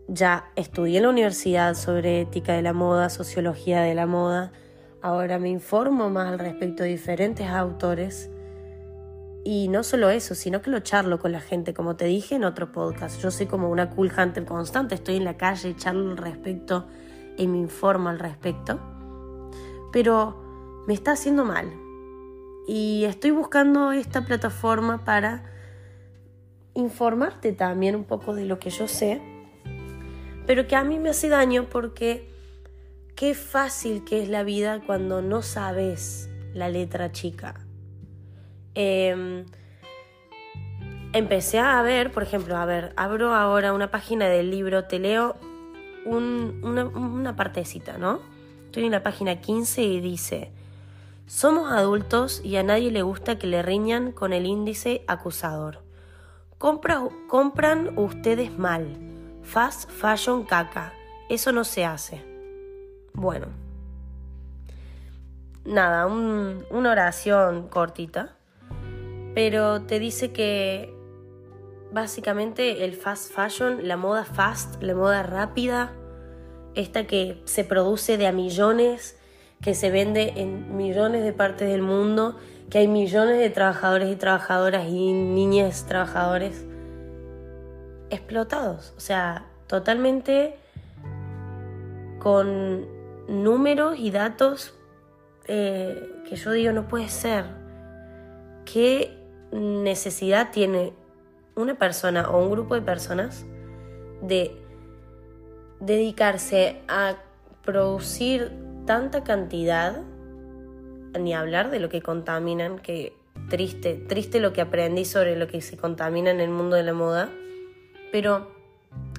ya 0.07 0.51
estudié 0.55 0.97
en 0.97 1.03
la 1.03 1.09
universidad 1.09 1.73
sobre 1.73 2.21
ética 2.21 2.53
de 2.53 2.61
la 2.61 2.73
moda, 2.73 3.09
sociología 3.09 3.81
de 3.81 3.95
la 3.95 4.05
moda, 4.05 4.53
Ahora 5.03 5.37
me 5.37 5.49
informo 5.49 6.09
más 6.09 6.29
al 6.29 6.39
respecto 6.39 6.83
de 6.83 6.89
diferentes 6.89 7.45
autores. 7.49 8.29
Y 9.43 9.67
no 9.67 9.83
solo 9.83 10.09
eso, 10.09 10.33
sino 10.33 10.61
que 10.61 10.69
lo 10.69 10.79
charlo 10.79 11.19
con 11.19 11.33
la 11.33 11.41
gente, 11.41 11.73
como 11.73 11.97
te 11.97 12.05
dije 12.05 12.35
en 12.35 12.45
otro 12.45 12.71
podcast. 12.71 13.21
Yo 13.21 13.29
soy 13.29 13.45
como 13.47 13.69
una 13.69 13.89
cool 13.89 14.13
hunter 14.17 14.45
constante, 14.45 14.95
estoy 14.95 15.17
en 15.17 15.25
la 15.25 15.35
calle 15.35 15.75
charlo 15.75 16.11
al 16.11 16.15
respecto 16.15 16.87
y 17.37 17.47
me 17.47 17.57
informo 17.57 18.07
al 18.07 18.19
respecto. 18.19 18.79
Pero 19.91 20.41
me 20.87 20.93
está 20.93 21.11
haciendo 21.11 21.43
mal. 21.43 21.82
Y 22.67 23.03
estoy 23.05 23.31
buscando 23.31 23.91
esta 23.91 24.25
plataforma 24.25 25.03
para 25.03 25.43
informarte 26.73 27.51
también 27.51 27.95
un 27.95 28.03
poco 28.03 28.33
de 28.33 28.45
lo 28.45 28.59
que 28.59 28.69
yo 28.69 28.87
sé, 28.87 29.21
pero 30.45 30.67
que 30.67 30.75
a 30.75 30.83
mí 30.83 30.99
me 30.99 31.09
hace 31.09 31.29
daño 31.29 31.67
porque 31.69 32.29
qué 33.15 33.33
fácil 33.33 34.03
que 34.03 34.23
es 34.23 34.29
la 34.29 34.43
vida 34.43 34.81
cuando 34.85 35.21
no 35.21 35.41
sabes 35.41 36.29
la 36.53 36.69
letra 36.69 37.11
chica. 37.11 37.55
Em, 38.75 39.45
empecé 41.13 41.59
a 41.59 41.81
ver, 41.81 42.11
por 42.11 42.23
ejemplo, 42.23 42.57
a 42.57 42.65
ver, 42.65 42.93
abro 42.95 43.33
ahora 43.33 43.73
una 43.73 43.91
página 43.91 44.27
del 44.27 44.49
libro, 44.49 44.85
te 44.85 44.99
leo 44.99 45.35
una, 46.05 46.85
una 46.85 47.35
partecita, 47.35 47.97
¿no? 47.97 48.19
Estoy 48.65 48.85
en 48.85 48.91
la 48.91 49.03
página 49.03 49.39
15 49.39 49.83
y 49.83 50.01
dice, 50.01 50.51
somos 51.33 51.71
adultos 51.71 52.41
y 52.43 52.57
a 52.57 52.63
nadie 52.63 52.91
le 52.91 53.01
gusta 53.01 53.39
que 53.39 53.47
le 53.47 53.63
riñan 53.63 54.11
con 54.11 54.33
el 54.33 54.45
índice 54.45 55.03
acusador. 55.07 55.79
compran 56.59 57.97
ustedes 57.97 58.55
mal. 58.59 58.95
Fast 59.41 59.89
fashion 59.89 60.43
caca. 60.43 60.93
Eso 61.29 61.51
no 61.51 61.63
se 61.63 61.85
hace. 61.85 62.23
Bueno. 63.13 63.47
Nada, 65.65 66.05
una 66.05 66.91
oración 66.91 67.67
cortita. 67.67 68.35
Pero 69.33 69.81
te 69.81 69.97
dice 69.97 70.31
que 70.33 70.95
básicamente 71.91 72.85
el 72.85 72.93
fast 72.93 73.33
fashion, 73.33 73.87
la 73.87 73.97
moda 73.97 74.23
fast, 74.23 74.83
la 74.83 74.93
moda 74.93 75.23
rápida, 75.23 75.93
esta 76.75 77.07
que 77.07 77.41
se 77.45 77.63
produce 77.63 78.17
de 78.19 78.27
a 78.27 78.31
millones, 78.31 79.17
que 79.63 79.73
se 79.73 79.89
vende 79.89 80.33
en 80.35 80.75
millones 80.75 81.23
de 81.23 81.31
partes 81.31 81.69
del 81.69 81.81
mundo, 81.81 82.35
que 82.69 82.79
hay 82.79 82.87
millones 82.87 83.39
de 83.39 83.49
trabajadores 83.49 84.11
y 84.11 84.15
trabajadoras 84.17 84.87
y 84.89 85.13
niñas 85.13 85.85
trabajadores 85.87 86.65
explotados. 88.09 88.93
O 88.97 88.99
sea, 88.99 89.45
totalmente 89.67 90.57
con 92.19 92.85
números 93.27 93.97
y 93.97 94.11
datos 94.11 94.73
eh, 95.47 96.09
que 96.27 96.35
yo 96.35 96.51
digo 96.51 96.73
no 96.73 96.87
puede 96.87 97.07
ser. 97.07 97.45
¿Qué 98.65 99.17
necesidad 99.51 100.51
tiene 100.51 100.93
una 101.55 101.75
persona 101.75 102.29
o 102.29 102.43
un 102.43 102.51
grupo 102.51 102.75
de 102.75 102.81
personas 102.81 103.45
de 104.21 104.59
dedicarse 105.79 106.81
a 106.87 107.15
producir 107.63 108.62
tanta 108.85 109.23
cantidad, 109.23 110.01
ni 111.19 111.33
hablar 111.33 111.69
de 111.69 111.79
lo 111.79 111.89
que 111.89 112.01
contaminan, 112.01 112.79
que 112.79 113.15
triste, 113.49 113.95
triste 113.95 114.39
lo 114.39 114.53
que 114.53 114.61
aprendí 114.61 115.05
sobre 115.05 115.35
lo 115.35 115.47
que 115.47 115.61
se 115.61 115.77
contamina 115.77 116.31
en 116.31 116.39
el 116.39 116.49
mundo 116.49 116.75
de 116.75 116.83
la 116.83 116.93
moda, 116.93 117.29
pero 118.11 118.51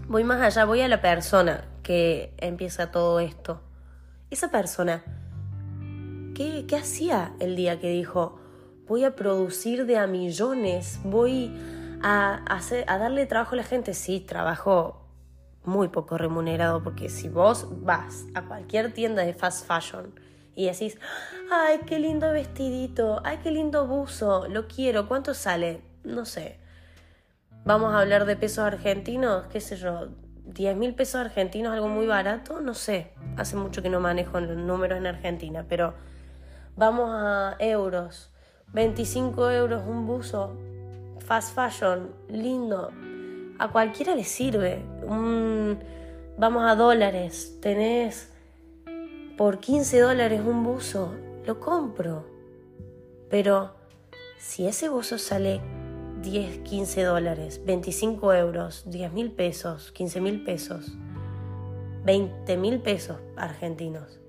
voy 0.09 0.25
más 0.25 0.41
allá, 0.41 0.65
voy 0.65 0.81
a 0.81 0.89
la 0.89 1.01
persona 1.01 1.65
que 1.83 2.33
empieza 2.39 2.91
todo 2.91 3.21
esto. 3.21 3.61
Esa 4.31 4.51
persona, 4.51 5.03
¿qué, 6.35 6.65
qué 6.67 6.77
hacía 6.77 7.35
el 7.41 7.57
día 7.57 7.79
que 7.79 7.91
dijo, 7.91 8.39
voy 8.89 9.05
a 9.05 9.15
producir 9.15 9.87
de 9.87 9.99
a 9.99 10.07
millones, 10.07 11.01
voy 11.05 11.53
a, 12.03 12.43
hacer, 12.49 12.85
a 12.89 12.99
darle 12.99 13.27
trabajo 13.27 13.55
a 13.55 13.57
la 13.57 13.65
gente? 13.65 13.95
Sí, 13.95 14.21
trabajo 14.21 15.04
muy 15.65 15.89
poco 15.89 16.19
remunerado, 16.19 16.83
porque 16.83 17.09
si 17.09 17.29
vos 17.29 17.67
vas 17.83 18.27
a 18.35 18.43
cualquier 18.43 18.93
tienda 18.93 19.23
de 19.23 19.35
fast 19.35 19.67
fashion 19.67 20.15
y 20.55 20.67
decís, 20.67 20.99
ay, 21.51 21.81
qué 21.87 21.99
lindo 21.99 22.31
vestidito, 22.33 23.21
ay, 23.25 23.39
qué 23.43 23.51
lindo 23.51 23.87
buzo, 23.87 24.47
lo 24.49 24.69
quiero, 24.69 25.09
¿cuánto 25.09 25.35
sale? 25.35 25.83
No 26.05 26.25
sé. 26.25 26.59
Vamos 27.65 27.95
a 27.95 28.01
hablar 28.01 28.27
de 28.27 28.37
pesos 28.37 28.65
argentinos, 28.65 29.47
qué 29.47 29.61
sé 29.61 29.77
yo, 29.77 30.09
10 30.45 30.77
mil 30.77 30.95
pesos 30.95 31.17
argentinos, 31.17 31.73
algo 31.73 31.89
muy 31.89 32.07
barato, 32.07 32.61
no 32.61 32.75
sé. 32.75 33.13
Hace 33.37 33.57
mucho 33.57 33.83
que 33.83 33.89
no 33.89 34.01
manejo 34.01 34.39
los 34.41 34.57
números 34.57 34.99
en 34.99 35.07
Argentina, 35.07 35.65
pero 35.69 35.95
vamos 36.77 37.11
a 37.11 37.57
euros. 37.59 38.31
25 38.73 39.51
euros 39.51 39.83
un 39.87 40.07
buzo, 40.07 40.57
fast 41.21 41.55
fashion, 41.55 42.11
lindo, 42.29 42.91
a 43.59 43.71
cualquiera 43.71 44.15
le 44.15 44.25
sirve. 44.25 44.83
vamos 46.37 46.65
a 46.65 46.75
dólares, 46.75 47.59
tenés 47.61 48.31
por 49.37 49.59
15 49.61 50.01
dólares 50.01 50.41
un 50.45 50.63
buzo, 50.63 51.15
lo 51.45 51.61
compro. 51.61 52.25
Pero 53.31 53.75
si 54.39 54.67
ese 54.67 54.89
buzo 54.89 55.19
sale 55.19 55.61
10, 56.23 56.59
15 56.59 57.03
dólares, 57.03 57.61
25 57.65 58.33
euros, 58.35 58.85
10 58.87 59.13
mil 59.13 59.33
pesos, 59.33 59.93
15 59.93 60.21
mil 60.21 60.45
pesos, 60.45 60.93
20 62.05 62.57
mil 62.57 62.81
pesos 62.81 63.19
argentinos. 63.37 64.21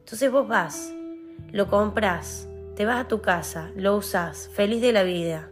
Entonces 0.00 0.30
vos 0.30 0.46
vas, 0.46 0.92
lo 1.52 1.68
compras, 1.68 2.48
te 2.74 2.84
vas 2.84 3.04
a 3.04 3.08
tu 3.08 3.20
casa, 3.20 3.70
lo 3.76 3.96
usas, 3.96 4.48
feliz 4.48 4.80
de 4.80 4.92
la 4.92 5.02
vida 5.02 5.50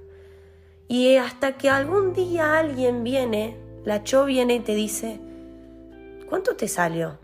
y 0.88 1.17
hasta 1.17 1.57
que 1.57 1.71
algún 1.71 2.12
día 2.12 2.59
alguien 2.59 3.05
viene, 3.05 3.57
la 3.85 4.05
Cho 4.05 4.25
viene 4.26 4.57
y 4.57 4.61
te 4.61 4.75
dice, 4.75 5.21
¿cuánto 6.29 6.57
te 6.57 6.69
salió? 6.69 7.19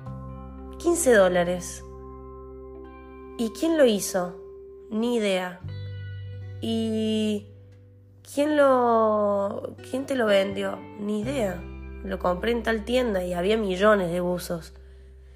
15 0.79 1.13
dólares. 1.15 1.85
¿Y 3.37 3.51
quién 3.51 3.77
lo 3.77 3.85
hizo? 3.85 4.37
Ni 4.91 5.17
idea. 5.17 5.61
¿Y 6.63 7.47
quién 8.35 8.57
lo... 8.57 9.75
quién 9.91 10.07
te 10.07 10.15
lo 10.15 10.27
vendió? 10.27 10.79
Ni 10.99 11.21
idea. 11.21 11.63
Lo 12.03 12.19
compré 12.19 12.53
en 12.53 12.63
tal 12.63 12.85
tienda 12.85 13.25
y 13.25 13.35
había 13.35 13.59
millones 13.59 14.11
de 14.11 14.21
buzos. 14.21 14.73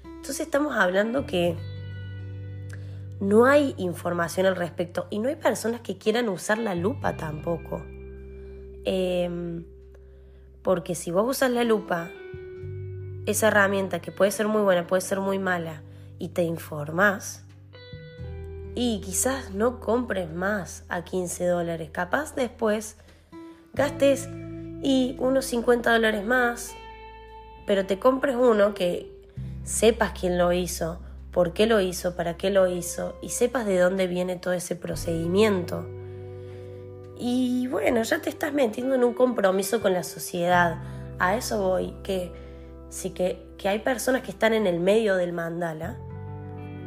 Entonces 0.03 0.41
estamos 0.41 0.75
hablando 0.75 1.27
que 1.27 1.55
no 3.19 3.45
hay 3.45 3.75
información 3.77 4.47
al 4.47 4.55
respecto 4.55 5.07
y 5.11 5.19
no 5.19 5.29
hay 5.29 5.35
personas 5.35 5.81
que 5.81 5.97
quieran 5.97 6.27
usar 6.27 6.57
la 6.57 6.73
lupa 6.73 7.15
tampoco. 7.15 7.83
Em, 8.85 9.65
porque 10.61 10.95
si 10.95 11.11
vos 11.11 11.27
usas 11.27 11.51
la 11.51 11.63
lupa, 11.63 12.09
esa 13.25 13.47
herramienta 13.47 13.99
que 13.99 14.11
puede 14.11 14.31
ser 14.31 14.47
muy 14.47 14.61
buena, 14.61 14.87
puede 14.87 15.01
ser 15.01 15.19
muy 15.19 15.39
mala, 15.39 15.81
y 16.19 16.29
te 16.29 16.43
informas, 16.43 17.43
y 18.75 19.01
quizás 19.01 19.51
no 19.51 19.79
compres 19.79 20.31
más 20.31 20.83
a 20.89 21.03
15 21.03 21.45
dólares, 21.45 21.89
capaz 21.91 22.35
después 22.35 22.97
gastes 23.73 24.29
y 24.81 25.15
unos 25.19 25.45
50 25.45 25.91
dólares 25.91 26.25
más, 26.25 26.75
pero 27.65 27.85
te 27.85 27.99
compres 27.99 28.35
uno 28.35 28.73
que 28.73 29.11
sepas 29.63 30.11
quién 30.19 30.37
lo 30.37 30.53
hizo, 30.53 30.99
por 31.31 31.53
qué 31.53 31.65
lo 31.65 31.81
hizo, 31.81 32.15
para 32.15 32.37
qué 32.37 32.49
lo 32.49 32.67
hizo, 32.67 33.17
y 33.21 33.29
sepas 33.29 33.65
de 33.65 33.79
dónde 33.79 34.07
viene 34.07 34.35
todo 34.35 34.53
ese 34.53 34.75
procedimiento. 34.75 35.85
Y 37.17 37.67
bueno, 37.67 38.03
ya 38.03 38.21
te 38.21 38.29
estás 38.29 38.53
metiendo 38.53 38.95
en 38.95 39.03
un 39.03 39.13
compromiso 39.13 39.81
con 39.81 39.93
la 39.93 40.03
sociedad. 40.03 40.77
A 41.19 41.35
eso 41.35 41.61
voy, 41.61 41.95
que 42.03 42.33
sí 42.89 43.11
que, 43.11 43.47
que 43.57 43.69
hay 43.69 43.79
personas 43.79 44.21
que 44.21 44.31
están 44.31 44.53
en 44.53 44.67
el 44.67 44.79
medio 44.79 45.15
del 45.15 45.31
mandala, 45.31 45.97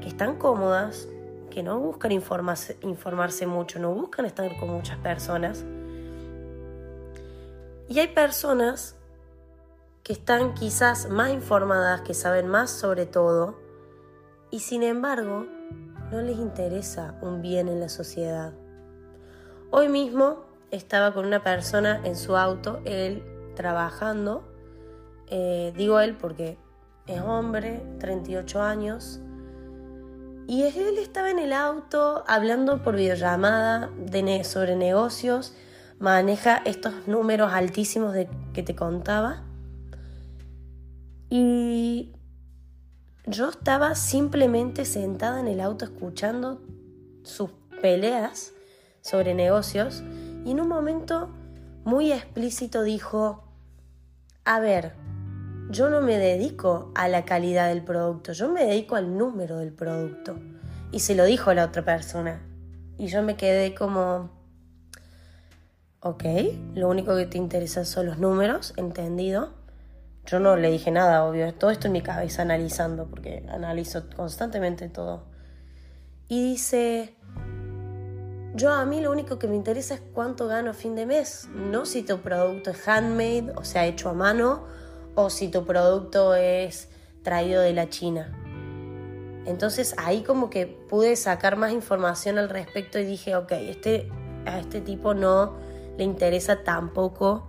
que 0.03 0.09
están 0.09 0.37
cómodas, 0.37 1.09
que 1.51 1.63
no 1.63 1.79
buscan 1.81 2.13
informarse, 2.13 2.77
informarse 2.83 3.47
mucho, 3.47 3.79
no 3.79 3.93
buscan 3.95 4.27
estar 4.27 4.55
con 4.59 4.71
muchas 4.71 4.99
personas. 4.99 5.65
Y 7.89 7.99
hay 7.99 8.09
personas 8.09 8.97
que 10.03 10.13
están 10.13 10.55
quizás 10.55 11.09
más 11.09 11.31
informadas, 11.31 12.03
que 12.03 12.15
saben 12.15 12.49
más 12.49 12.71
sobre 12.71 13.07
todo, 13.07 13.59
y 14.51 14.61
sin 14.61 14.83
embargo 14.83 15.47
no 16.11 16.21
les 16.21 16.39
interesa 16.39 17.19
un 17.23 17.43
bien 17.43 17.69
en 17.69 17.81
la 17.81 17.89
sociedad. 17.89 18.53
Hoy 19.71 19.91
mismo 19.91 20.47
estaba 20.71 21.13
con 21.13 21.27
una 21.27 21.43
persona 21.43 22.01
en 22.03 22.17
su 22.17 22.39
auto, 22.39 22.81
él 22.87 23.23
trabajando, 23.55 24.43
eh, 25.27 25.75
digo 25.77 26.01
él 26.01 26.17
porque 26.17 26.57
es 27.07 27.21
hombre, 27.21 27.83
38 28.01 28.63
años, 28.63 29.21
y 30.47 30.63
él 30.63 30.97
estaba 30.97 31.31
en 31.31 31.39
el 31.39 31.53
auto 31.53 32.25
hablando 32.27 32.83
por 32.83 32.97
videollamada 32.97 33.91
de 33.99 34.43
sobre 34.43 34.75
negocios, 34.75 35.55
maneja 35.99 36.63
estos 36.65 37.07
números 37.07 37.53
altísimos 37.53 38.17
que 38.55 38.63
te 38.63 38.75
contaba. 38.75 39.45
Y 41.29 42.15
yo 43.27 43.51
estaba 43.51 43.95
simplemente 43.95 44.87
sentada 44.87 45.41
en 45.41 45.49
el 45.49 45.61
auto 45.61 45.85
escuchando 45.85 46.63
sus 47.23 47.51
peleas 47.83 48.55
sobre 49.01 49.35
negocios 49.35 50.03
y 50.45 50.53
en 50.53 50.61
un 50.61 50.69
momento 50.69 51.31
muy 51.85 52.13
explícito 52.13 52.83
dijo, 52.83 53.45
a 54.45 54.61
ver, 54.61 54.95
yo 55.71 55.91
no 55.91 56.01
me 56.01 56.17
dedico 56.19 56.93
a 56.95 57.09
la 57.09 57.25
calidad 57.25 57.69
del 57.69 57.83
producto, 57.83 58.33
yo 58.33 58.49
me 58.51 58.65
dedico 58.65 58.97
al 58.97 59.17
número 59.19 59.59
del 59.59 59.73
producto. 59.73 60.39
Y 60.91 61.01
se 61.01 61.15
lo 61.15 61.25
dijo 61.25 61.53
la 61.53 61.67
otra 61.67 61.85
persona. 61.85 62.41
Y 62.97 63.09
yo 63.09 63.23
me 63.23 63.37
quedé 63.37 63.75
como, 63.75 64.31
ok, 66.01 66.25
lo 66.75 66.89
único 66.89 67.15
que 67.15 67.27
te 67.27 67.37
interesa 67.37 67.85
son 67.85 68.07
los 68.07 68.19
números, 68.19 68.73
entendido. 68.77 69.53
Yo 70.25 70.41
no 70.41 70.57
le 70.57 70.71
dije 70.71 70.91
nada, 70.91 71.25
obvio, 71.25 71.53
todo 71.53 71.71
esto 71.71 71.89
en 71.89 71.93
mi 71.93 72.01
cabeza 72.01 72.43
analizando, 72.43 73.07
porque 73.07 73.45
analizo 73.51 74.09
constantemente 74.17 74.89
todo. 74.89 75.27
Y 76.29 76.43
dice, 76.43 77.15
yo 78.59 78.73
a 78.73 78.85
mí 78.85 79.01
lo 79.01 79.13
único 79.13 79.39
que 79.39 79.47
me 79.47 79.55
interesa 79.55 79.95
es 79.95 80.03
cuánto 80.13 80.49
gano 80.49 80.73
a 80.73 80.75
fin 80.75 80.97
de 80.97 81.07
mes, 81.07 81.49
no 81.55 81.87
si 81.87 82.03
tu 82.03 82.19
producto 82.19 82.71
es 82.71 82.89
handmade, 82.89 83.53
o 83.57 83.65
sea, 83.65 83.87
hecho 83.87 84.11
a 84.11 84.15
mano, 84.15 84.65
o 85.15 85.31
si 85.31 85.49
tu 85.49 85.65
producto 85.65 86.35
es 86.35 86.89
traído 87.23 87.63
de 87.63 87.73
la 87.73 87.89
China. 87.89 88.35
Entonces 89.47 89.95
ahí 89.97 90.23
como 90.23 90.51
que 90.51 90.67
pude 90.67 91.15
sacar 91.15 91.57
más 91.57 91.73
información 91.73 92.37
al 92.37 92.49
respecto 92.49 92.99
y 92.99 93.05
dije, 93.05 93.37
ok, 93.37 93.53
este, 93.53 94.11
a 94.45 94.59
este 94.59 94.81
tipo 94.81 95.15
no 95.15 95.57
le 95.97 96.05
interesa 96.05 96.65
tampoco 96.65 97.49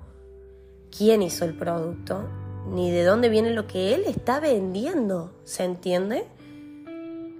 quién 0.95 1.23
hizo 1.23 1.43
el 1.43 1.55
producto, 1.55 2.23
ni 2.67 2.91
de 2.91 3.03
dónde 3.03 3.29
viene 3.29 3.51
lo 3.51 3.65
que 3.65 3.95
él 3.95 4.03
está 4.05 4.39
vendiendo, 4.39 5.33
¿se 5.43 5.63
entiende? 5.63 6.27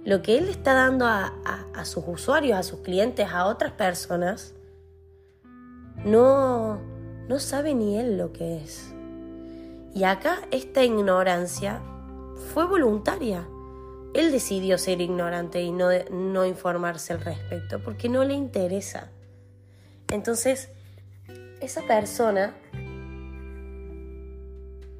Lo 0.04 0.22
que 0.22 0.38
él 0.38 0.48
está 0.48 0.74
dando 0.74 1.06
a, 1.06 1.32
sus 1.84 2.04
usuarios, 2.06 2.58
a 2.58 2.62
sus 2.62 2.80
clientes, 2.80 3.28
a 3.30 3.46
otras 3.46 3.72
personas, 3.72 4.54
no, 6.04 6.80
no 7.28 7.38
sabe 7.38 7.74
ni 7.74 7.98
él 7.98 8.16
lo 8.16 8.32
que 8.32 8.58
es. 8.58 8.94
Y 9.94 10.04
acá 10.04 10.38
esta 10.50 10.82
ignorancia 10.84 11.82
fue 12.52 12.66
voluntaria. 12.66 13.46
Él 14.14 14.32
decidió 14.32 14.78
ser 14.78 15.00
ignorante 15.00 15.60
y 15.62 15.70
no, 15.70 15.88
no 16.10 16.46
informarse 16.46 17.12
al 17.12 17.20
respecto 17.20 17.80
porque 17.82 18.08
no 18.08 18.24
le 18.24 18.34
interesa. 18.34 19.10
Entonces, 20.08 20.70
esa 21.60 21.82
persona 21.82 22.54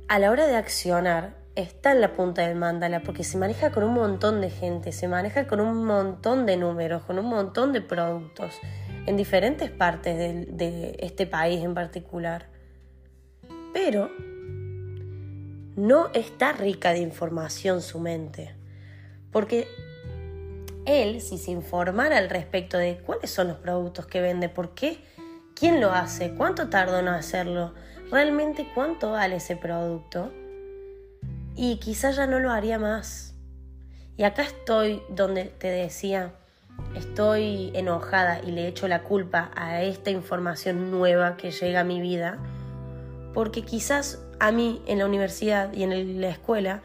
a 0.09 0.19
la 0.19 0.31
hora 0.31 0.47
de 0.47 0.57
accionar 0.57 1.40
está 1.57 1.93
en 1.93 2.01
la 2.01 2.13
punta 2.13 2.47
del 2.47 2.57
mandala 2.57 3.03
porque 3.03 3.25
se 3.25 3.39
maneja 3.39 3.71
con 3.71 3.83
un 3.83 3.95
montón 3.95 4.41
de 4.41 4.51
gente, 4.51 4.93
se 4.93 5.09
maneja 5.09 5.47
con 5.47 5.61
un 5.61 5.85
montón 5.85 6.47
de 6.47 6.57
números, 6.57 7.03
con 7.03 7.19
un 7.19 7.27
montón 7.27 7.73
de 7.73 7.81
productos 7.81 8.59
en 9.07 9.17
diferentes 9.17 9.71
partes 9.71 10.17
de, 10.17 10.97
este 11.01 11.27
país 11.27 11.63
en 11.63 11.75
particular. 11.75 12.47
Pero 13.73 14.11
no 15.77 16.11
está 16.13 16.53
rica 16.53 16.93
de 16.93 17.01
información 17.01 17.83
su 17.83 18.01
mente. 18.01 18.55
Porque 19.33 19.69
él, 20.87 21.21
si 21.21 21.39
se 21.39 21.51
informara 21.51 22.19
al 22.19 22.29
respecto 22.29 22.79
de 22.79 22.99
cuáles 22.99 23.31
son 23.31 23.49
los 23.49 23.59
productos 23.59 24.07
que 24.07 24.21
vende, 24.21 24.49
por 24.49 24.75
qué, 24.75 24.99
quién 25.55 25.81
lo 25.81 25.93
hace, 25.93 26.35
cuánto 26.35 26.69
tardó 26.69 26.99
en 26.99 27.09
hacerlo, 27.09 27.75
realmente 28.11 28.67
cuánto 28.75 29.13
vale 29.13 29.37
ese 29.37 29.57
producto. 29.57 30.33
Y 31.63 31.77
quizás 31.77 32.17
ya 32.17 32.27
no 32.27 32.39
lo 32.41 32.53
haría 32.53 32.79
más. 32.79 33.35
Y 34.17 34.23
acá 34.23 34.45
estoy 34.45 35.03
donde 35.11 35.45
te 35.45 35.67
decía, 35.67 36.33
estoy 36.97 37.71
enojada 37.75 38.41
y 38.43 38.51
le 38.51 38.67
echo 38.67 38.89
la 38.89 39.03
culpa 39.03 39.51
a 39.55 39.83
esta 39.83 40.09
información 40.09 40.91
nueva 40.91 41.37
que 41.37 41.51
llega 41.51 41.81
a 41.81 41.85
mi 41.85 42.01
vida, 42.01 42.39
porque 43.35 43.61
quizás 43.61 44.25
a 44.39 44.53
mí 44.53 44.83
en 44.87 45.01
la 45.01 45.05
universidad 45.05 45.71
y 45.75 45.83
en 45.83 46.23
la 46.23 46.31
escuela 46.31 46.81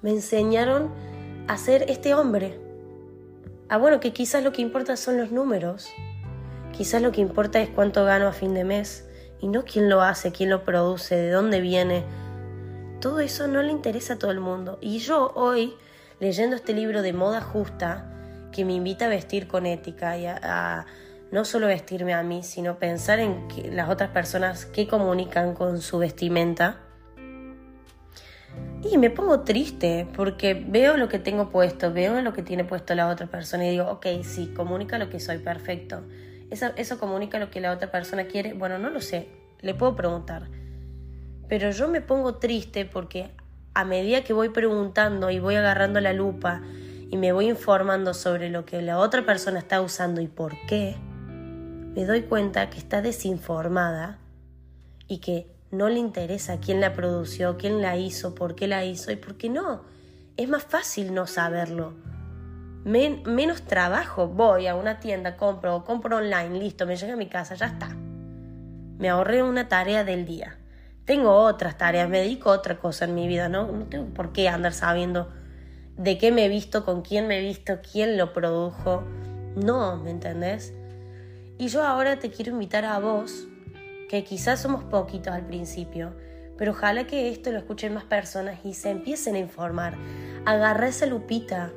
me 0.00 0.10
enseñaron 0.10 0.94
a 1.48 1.56
ser 1.56 1.86
este 1.88 2.14
hombre. 2.14 2.56
Ah, 3.68 3.78
bueno, 3.78 3.98
que 3.98 4.12
quizás 4.12 4.44
lo 4.44 4.52
que 4.52 4.62
importa 4.62 4.96
son 4.96 5.16
los 5.16 5.32
números. 5.32 5.88
Quizás 6.70 7.02
lo 7.02 7.10
que 7.10 7.20
importa 7.20 7.60
es 7.60 7.68
cuánto 7.68 8.04
gano 8.04 8.28
a 8.28 8.32
fin 8.32 8.54
de 8.54 8.62
mes, 8.62 9.08
y 9.40 9.48
no 9.48 9.64
quién 9.64 9.88
lo 9.88 10.02
hace, 10.02 10.30
quién 10.30 10.50
lo 10.50 10.62
produce, 10.62 11.16
de 11.16 11.32
dónde 11.32 11.60
viene. 11.60 12.04
Todo 13.00 13.20
eso 13.20 13.48
no 13.48 13.62
le 13.62 13.72
interesa 13.72 14.14
a 14.14 14.18
todo 14.18 14.30
el 14.30 14.40
mundo. 14.40 14.78
Y 14.80 14.98
yo 14.98 15.32
hoy, 15.34 15.74
leyendo 16.18 16.56
este 16.56 16.72
libro 16.74 17.02
de 17.02 17.12
moda 17.12 17.40
justa, 17.40 18.06
que 18.52 18.64
me 18.64 18.74
invita 18.74 19.06
a 19.06 19.08
vestir 19.08 19.48
con 19.48 19.66
ética 19.66 20.18
y 20.18 20.26
a, 20.26 20.86
no 21.30 21.44
solo 21.44 21.66
vestirme 21.66 22.14
a 22.14 22.22
mí, 22.22 22.42
sino 22.42 22.78
pensar 22.78 23.20
en 23.20 23.46
las 23.74 23.88
otras 23.88 24.10
personas 24.10 24.66
que 24.66 24.86
comunican 24.86 25.54
con 25.54 25.80
su 25.80 25.98
vestimenta. 25.98 26.80
Y 28.82 28.98
me 28.98 29.10
pongo 29.10 29.40
triste 29.40 30.08
porque 30.16 30.54
veo 30.54 30.96
lo 30.96 31.08
que 31.08 31.18
tengo 31.18 31.50
puesto, 31.50 31.92
veo 31.92 32.20
lo 32.22 32.32
que 32.32 32.42
tiene 32.42 32.64
puesto 32.64 32.94
la 32.94 33.08
otra 33.08 33.26
persona 33.26 33.66
y 33.66 33.70
digo, 33.70 33.88
ok, 33.88 34.06
sí, 34.22 34.52
comunica 34.54 34.98
lo 34.98 35.08
que 35.08 35.20
soy, 35.20 35.38
perfecto 35.38 36.02
eso, 36.50 36.98
comunica 36.98 37.38
lo 37.38 37.50
que 37.50 37.60
la 37.60 37.72
otra 37.72 37.90
persona 37.90 38.24
quiere. 38.24 38.52
Bueno, 38.52 38.78
no 38.78 38.90
lo 38.90 39.00
sé, 39.00 39.28
le 39.60 39.74
puedo 39.74 39.94
preguntar. 39.94 40.48
Pero 41.50 41.72
yo 41.72 41.88
me 41.88 42.00
pongo 42.00 42.36
triste 42.36 42.86
porque 42.86 43.32
a 43.74 43.84
medida 43.84 44.22
que 44.22 44.32
voy 44.32 44.50
preguntando 44.50 45.30
y 45.30 45.40
voy 45.40 45.56
agarrando 45.56 46.00
la 46.00 46.12
lupa 46.12 46.62
y 47.10 47.16
me 47.16 47.32
voy 47.32 47.48
informando 47.48 48.14
sobre 48.14 48.50
lo 48.50 48.64
que 48.64 48.80
la 48.80 48.98
otra 48.98 49.26
persona 49.26 49.58
está 49.58 49.80
usando 49.80 50.20
y 50.20 50.28
por 50.28 50.54
qué, 50.68 50.94
me 51.96 52.04
doy 52.06 52.22
cuenta 52.22 52.70
que 52.70 52.78
está 52.78 53.02
desinformada 53.02 54.18
y 55.08 55.18
que 55.18 55.50
no 55.72 55.88
le 55.88 55.98
interesa 55.98 56.60
quién 56.60 56.80
la 56.80 56.92
produció, 56.92 57.58
quién 57.58 57.82
la 57.82 57.96
hizo, 57.96 58.36
por 58.36 58.54
qué 58.54 58.68
la 58.68 58.84
hizo 58.84 59.10
y 59.10 59.16
por 59.16 59.36
qué 59.36 59.48
no. 59.50 59.82
Es 60.36 60.48
más 60.48 60.62
fácil 60.62 61.12
no 61.12 61.26
saberlo 61.26 61.94
menos 62.84 63.62
trabajo. 63.62 64.28
Voy 64.28 64.68
a 64.68 64.76
una 64.76 65.00
tienda, 65.00 65.36
compro, 65.36 65.84
compro 65.84 66.18
online, 66.18 66.60
listo, 66.60 66.86
me 66.86 66.94
llega 66.94 67.14
a 67.14 67.16
mi 67.16 67.26
casa, 67.26 67.56
ya 67.56 67.66
está. 67.66 67.88
Me 68.98 69.08
ahorré 69.08 69.42
una 69.42 69.68
tarea 69.68 70.04
del 70.04 70.24
día. 70.24 70.59
Tengo 71.04 71.32
otras 71.32 71.76
tareas, 71.76 72.08
me 72.08 72.20
dedico 72.20 72.50
a 72.50 72.54
otra 72.54 72.78
cosa 72.78 73.04
en 73.04 73.14
mi 73.14 73.26
vida, 73.26 73.48
¿no? 73.48 73.70
No 73.70 73.86
tengo 73.86 74.12
por 74.14 74.32
qué 74.32 74.48
andar 74.48 74.72
sabiendo 74.72 75.32
de 75.96 76.18
qué 76.18 76.32
me 76.32 76.46
he 76.46 76.48
visto, 76.48 76.84
con 76.84 77.02
quién 77.02 77.26
me 77.26 77.38
he 77.38 77.42
visto, 77.42 77.80
quién 77.92 78.16
lo 78.16 78.32
produjo. 78.32 79.02
No, 79.56 79.96
¿me 79.96 80.10
entendés? 80.10 80.72
Y 81.58 81.68
yo 81.68 81.84
ahora 81.84 82.18
te 82.18 82.30
quiero 82.30 82.52
invitar 82.52 82.84
a 82.84 82.98
vos, 82.98 83.46
que 84.08 84.24
quizás 84.24 84.60
somos 84.60 84.84
poquitos 84.84 85.32
al 85.32 85.46
principio, 85.46 86.14
pero 86.56 86.72
ojalá 86.72 87.06
que 87.06 87.30
esto 87.30 87.50
lo 87.50 87.58
escuchen 87.58 87.92
más 87.92 88.04
personas 88.04 88.60
y 88.64 88.74
se 88.74 88.90
empiecen 88.90 89.34
a 89.34 89.38
informar. 89.38 89.94
Agarra 90.46 90.88
esa 90.88 91.06
lupita, 91.06 91.70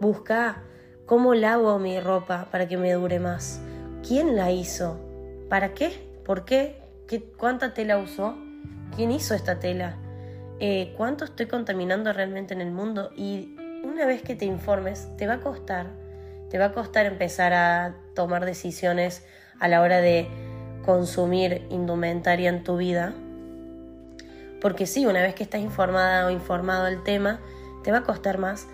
Busca 0.00 0.62
cómo 1.04 1.34
lavo 1.34 1.78
mi 1.78 2.00
ropa 2.00 2.48
para 2.50 2.66
que 2.66 2.78
me 2.78 2.90
dure 2.94 3.20
más. 3.20 3.60
¿Quién 4.06 4.34
la 4.34 4.50
hizo? 4.50 4.98
¿Para 5.50 5.74
qué? 5.74 5.90
¿Por 6.24 6.46
qué? 6.46 6.80
¿Qué 7.06 7.22
¿Cuánta 7.22 7.74
tela 7.74 7.98
usó? 7.98 8.34
¿Quién 8.94 9.12
hizo 9.12 9.34
esta 9.34 9.60
tela? 9.60 9.96
Eh, 10.58 10.92
¿Cuánto 10.96 11.24
estoy 11.24 11.46
contaminando 11.46 12.12
realmente 12.12 12.54
en 12.54 12.60
el 12.60 12.70
mundo? 12.70 13.10
Y 13.16 13.56
una 13.84 14.04
vez 14.04 14.22
que 14.22 14.34
te 14.34 14.44
informes, 14.44 15.08
te 15.16 15.26
va 15.26 15.34
a 15.34 15.40
costar. 15.40 15.86
Te 16.50 16.58
va 16.58 16.66
a 16.66 16.72
costar 16.72 17.06
empezar 17.06 17.52
a 17.52 17.94
tomar 18.14 18.44
decisiones 18.44 19.24
a 19.60 19.68
la 19.68 19.80
hora 19.80 20.00
de 20.00 20.28
consumir 20.84 21.66
indumentaria 21.70 22.48
en 22.48 22.64
tu 22.64 22.76
vida. 22.76 23.14
Porque 24.60 24.86
sí, 24.86 25.06
una 25.06 25.22
vez 25.22 25.34
que 25.34 25.44
estás 25.44 25.60
informada 25.60 26.26
o 26.26 26.30
informado 26.30 26.84
del 26.84 27.02
tema, 27.02 27.40
te 27.84 27.92
va 27.92 27.98
a 27.98 28.02
costar 28.02 28.38
más. 28.38 28.66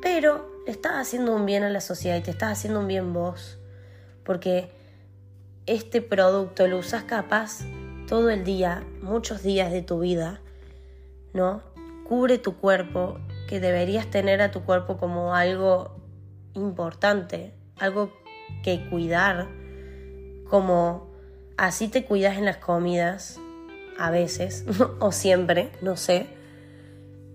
Pero 0.00 0.62
le 0.64 0.72
estás 0.72 0.92
haciendo 0.94 1.34
un 1.34 1.44
bien 1.44 1.64
a 1.64 1.70
la 1.70 1.80
sociedad 1.80 2.16
y 2.16 2.22
te 2.22 2.30
estás 2.30 2.52
haciendo 2.52 2.80
un 2.80 2.86
bien 2.86 3.12
vos. 3.12 3.58
Porque 4.24 4.70
este 5.66 6.00
producto 6.00 6.68
lo 6.68 6.78
usas 6.78 7.02
capaz 7.02 7.64
todo 8.06 8.30
el 8.30 8.44
día, 8.44 8.84
muchos 9.02 9.42
días 9.42 9.72
de 9.72 9.82
tu 9.82 10.00
vida, 10.00 10.40
¿no? 11.32 11.62
Cubre 12.08 12.38
tu 12.38 12.56
cuerpo, 12.56 13.18
que 13.48 13.60
deberías 13.60 14.10
tener 14.10 14.40
a 14.42 14.50
tu 14.50 14.62
cuerpo 14.62 14.96
como 14.96 15.34
algo 15.34 15.96
importante, 16.54 17.52
algo 17.78 18.12
que 18.62 18.88
cuidar, 18.88 19.48
como 20.48 21.10
así 21.56 21.88
te 21.88 22.04
cuidas 22.04 22.38
en 22.38 22.44
las 22.44 22.58
comidas, 22.58 23.40
a 23.98 24.10
veces, 24.10 24.64
o 25.00 25.12
siempre, 25.12 25.70
no 25.82 25.96
sé 25.96 26.36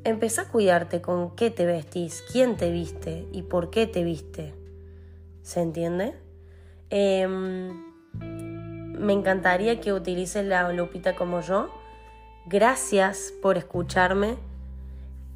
Empezá 0.04 0.44
a 0.44 0.48
cuidarte 0.48 1.00
con 1.00 1.36
qué 1.36 1.52
te 1.52 1.68
vestís, 1.68 2.24
quién 2.32 2.58
te 2.58 2.72
viste 2.72 3.28
y 3.32 3.44
por 3.44 3.70
qué 3.70 3.86
te 3.86 4.04
viste. 4.04 4.56
¿Se 5.44 5.62
entiende? 5.62 6.16
Em, 6.90 7.91
me 9.02 9.14
encantaría 9.14 9.82
que 9.82 9.94
utilices 9.94 10.46
la 10.46 10.72
lupita 10.72 11.16
como 11.16 11.42
yo. 11.42 11.70
Gracias 12.46 13.34
por 13.42 13.58
escucharme. 13.58 14.38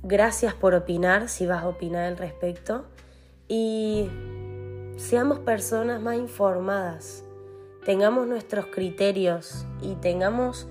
Gracias 0.03 0.53
por 0.53 0.75
opinar 0.75 1.29
si 1.29 1.47
vas 1.47 1.63
a 1.63 1.67
opinar 1.67 2.05
al 2.05 2.17
respecto. 2.17 2.85
Y 3.47 4.07
seamos 4.97 5.39
personas 5.39 6.01
más 6.01 6.15
informadas. 6.15 7.23
Tengamos 7.85 8.27
nuestros 8.27 8.67
criterios 8.67 9.65
y 9.81 9.95
tengamos 9.95 10.67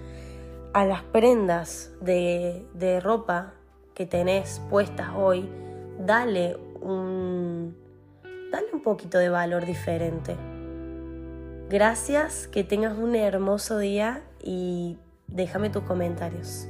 a 0.72 0.84
las 0.84 1.02
prendas 1.02 1.92
de, 2.00 3.00
ropa 3.02 3.54
que 3.94 4.06
tenés 4.06 4.60
puestas 4.70 5.10
hoy, 5.16 5.48
dale 6.00 6.56
un, 6.80 7.76
dale 8.50 8.66
un 8.72 8.82
poquito 8.82 9.18
de 9.18 9.28
valor 9.28 9.64
diferente. 9.64 10.36
Gracias, 11.70 12.46
que 12.46 12.62
tengas 12.62 12.96
un 12.96 13.16
hermoso 13.16 13.78
día 13.78 14.22
y 14.42 14.98
déjame 15.28 15.70
tus 15.70 15.82
comentarios. 15.84 16.68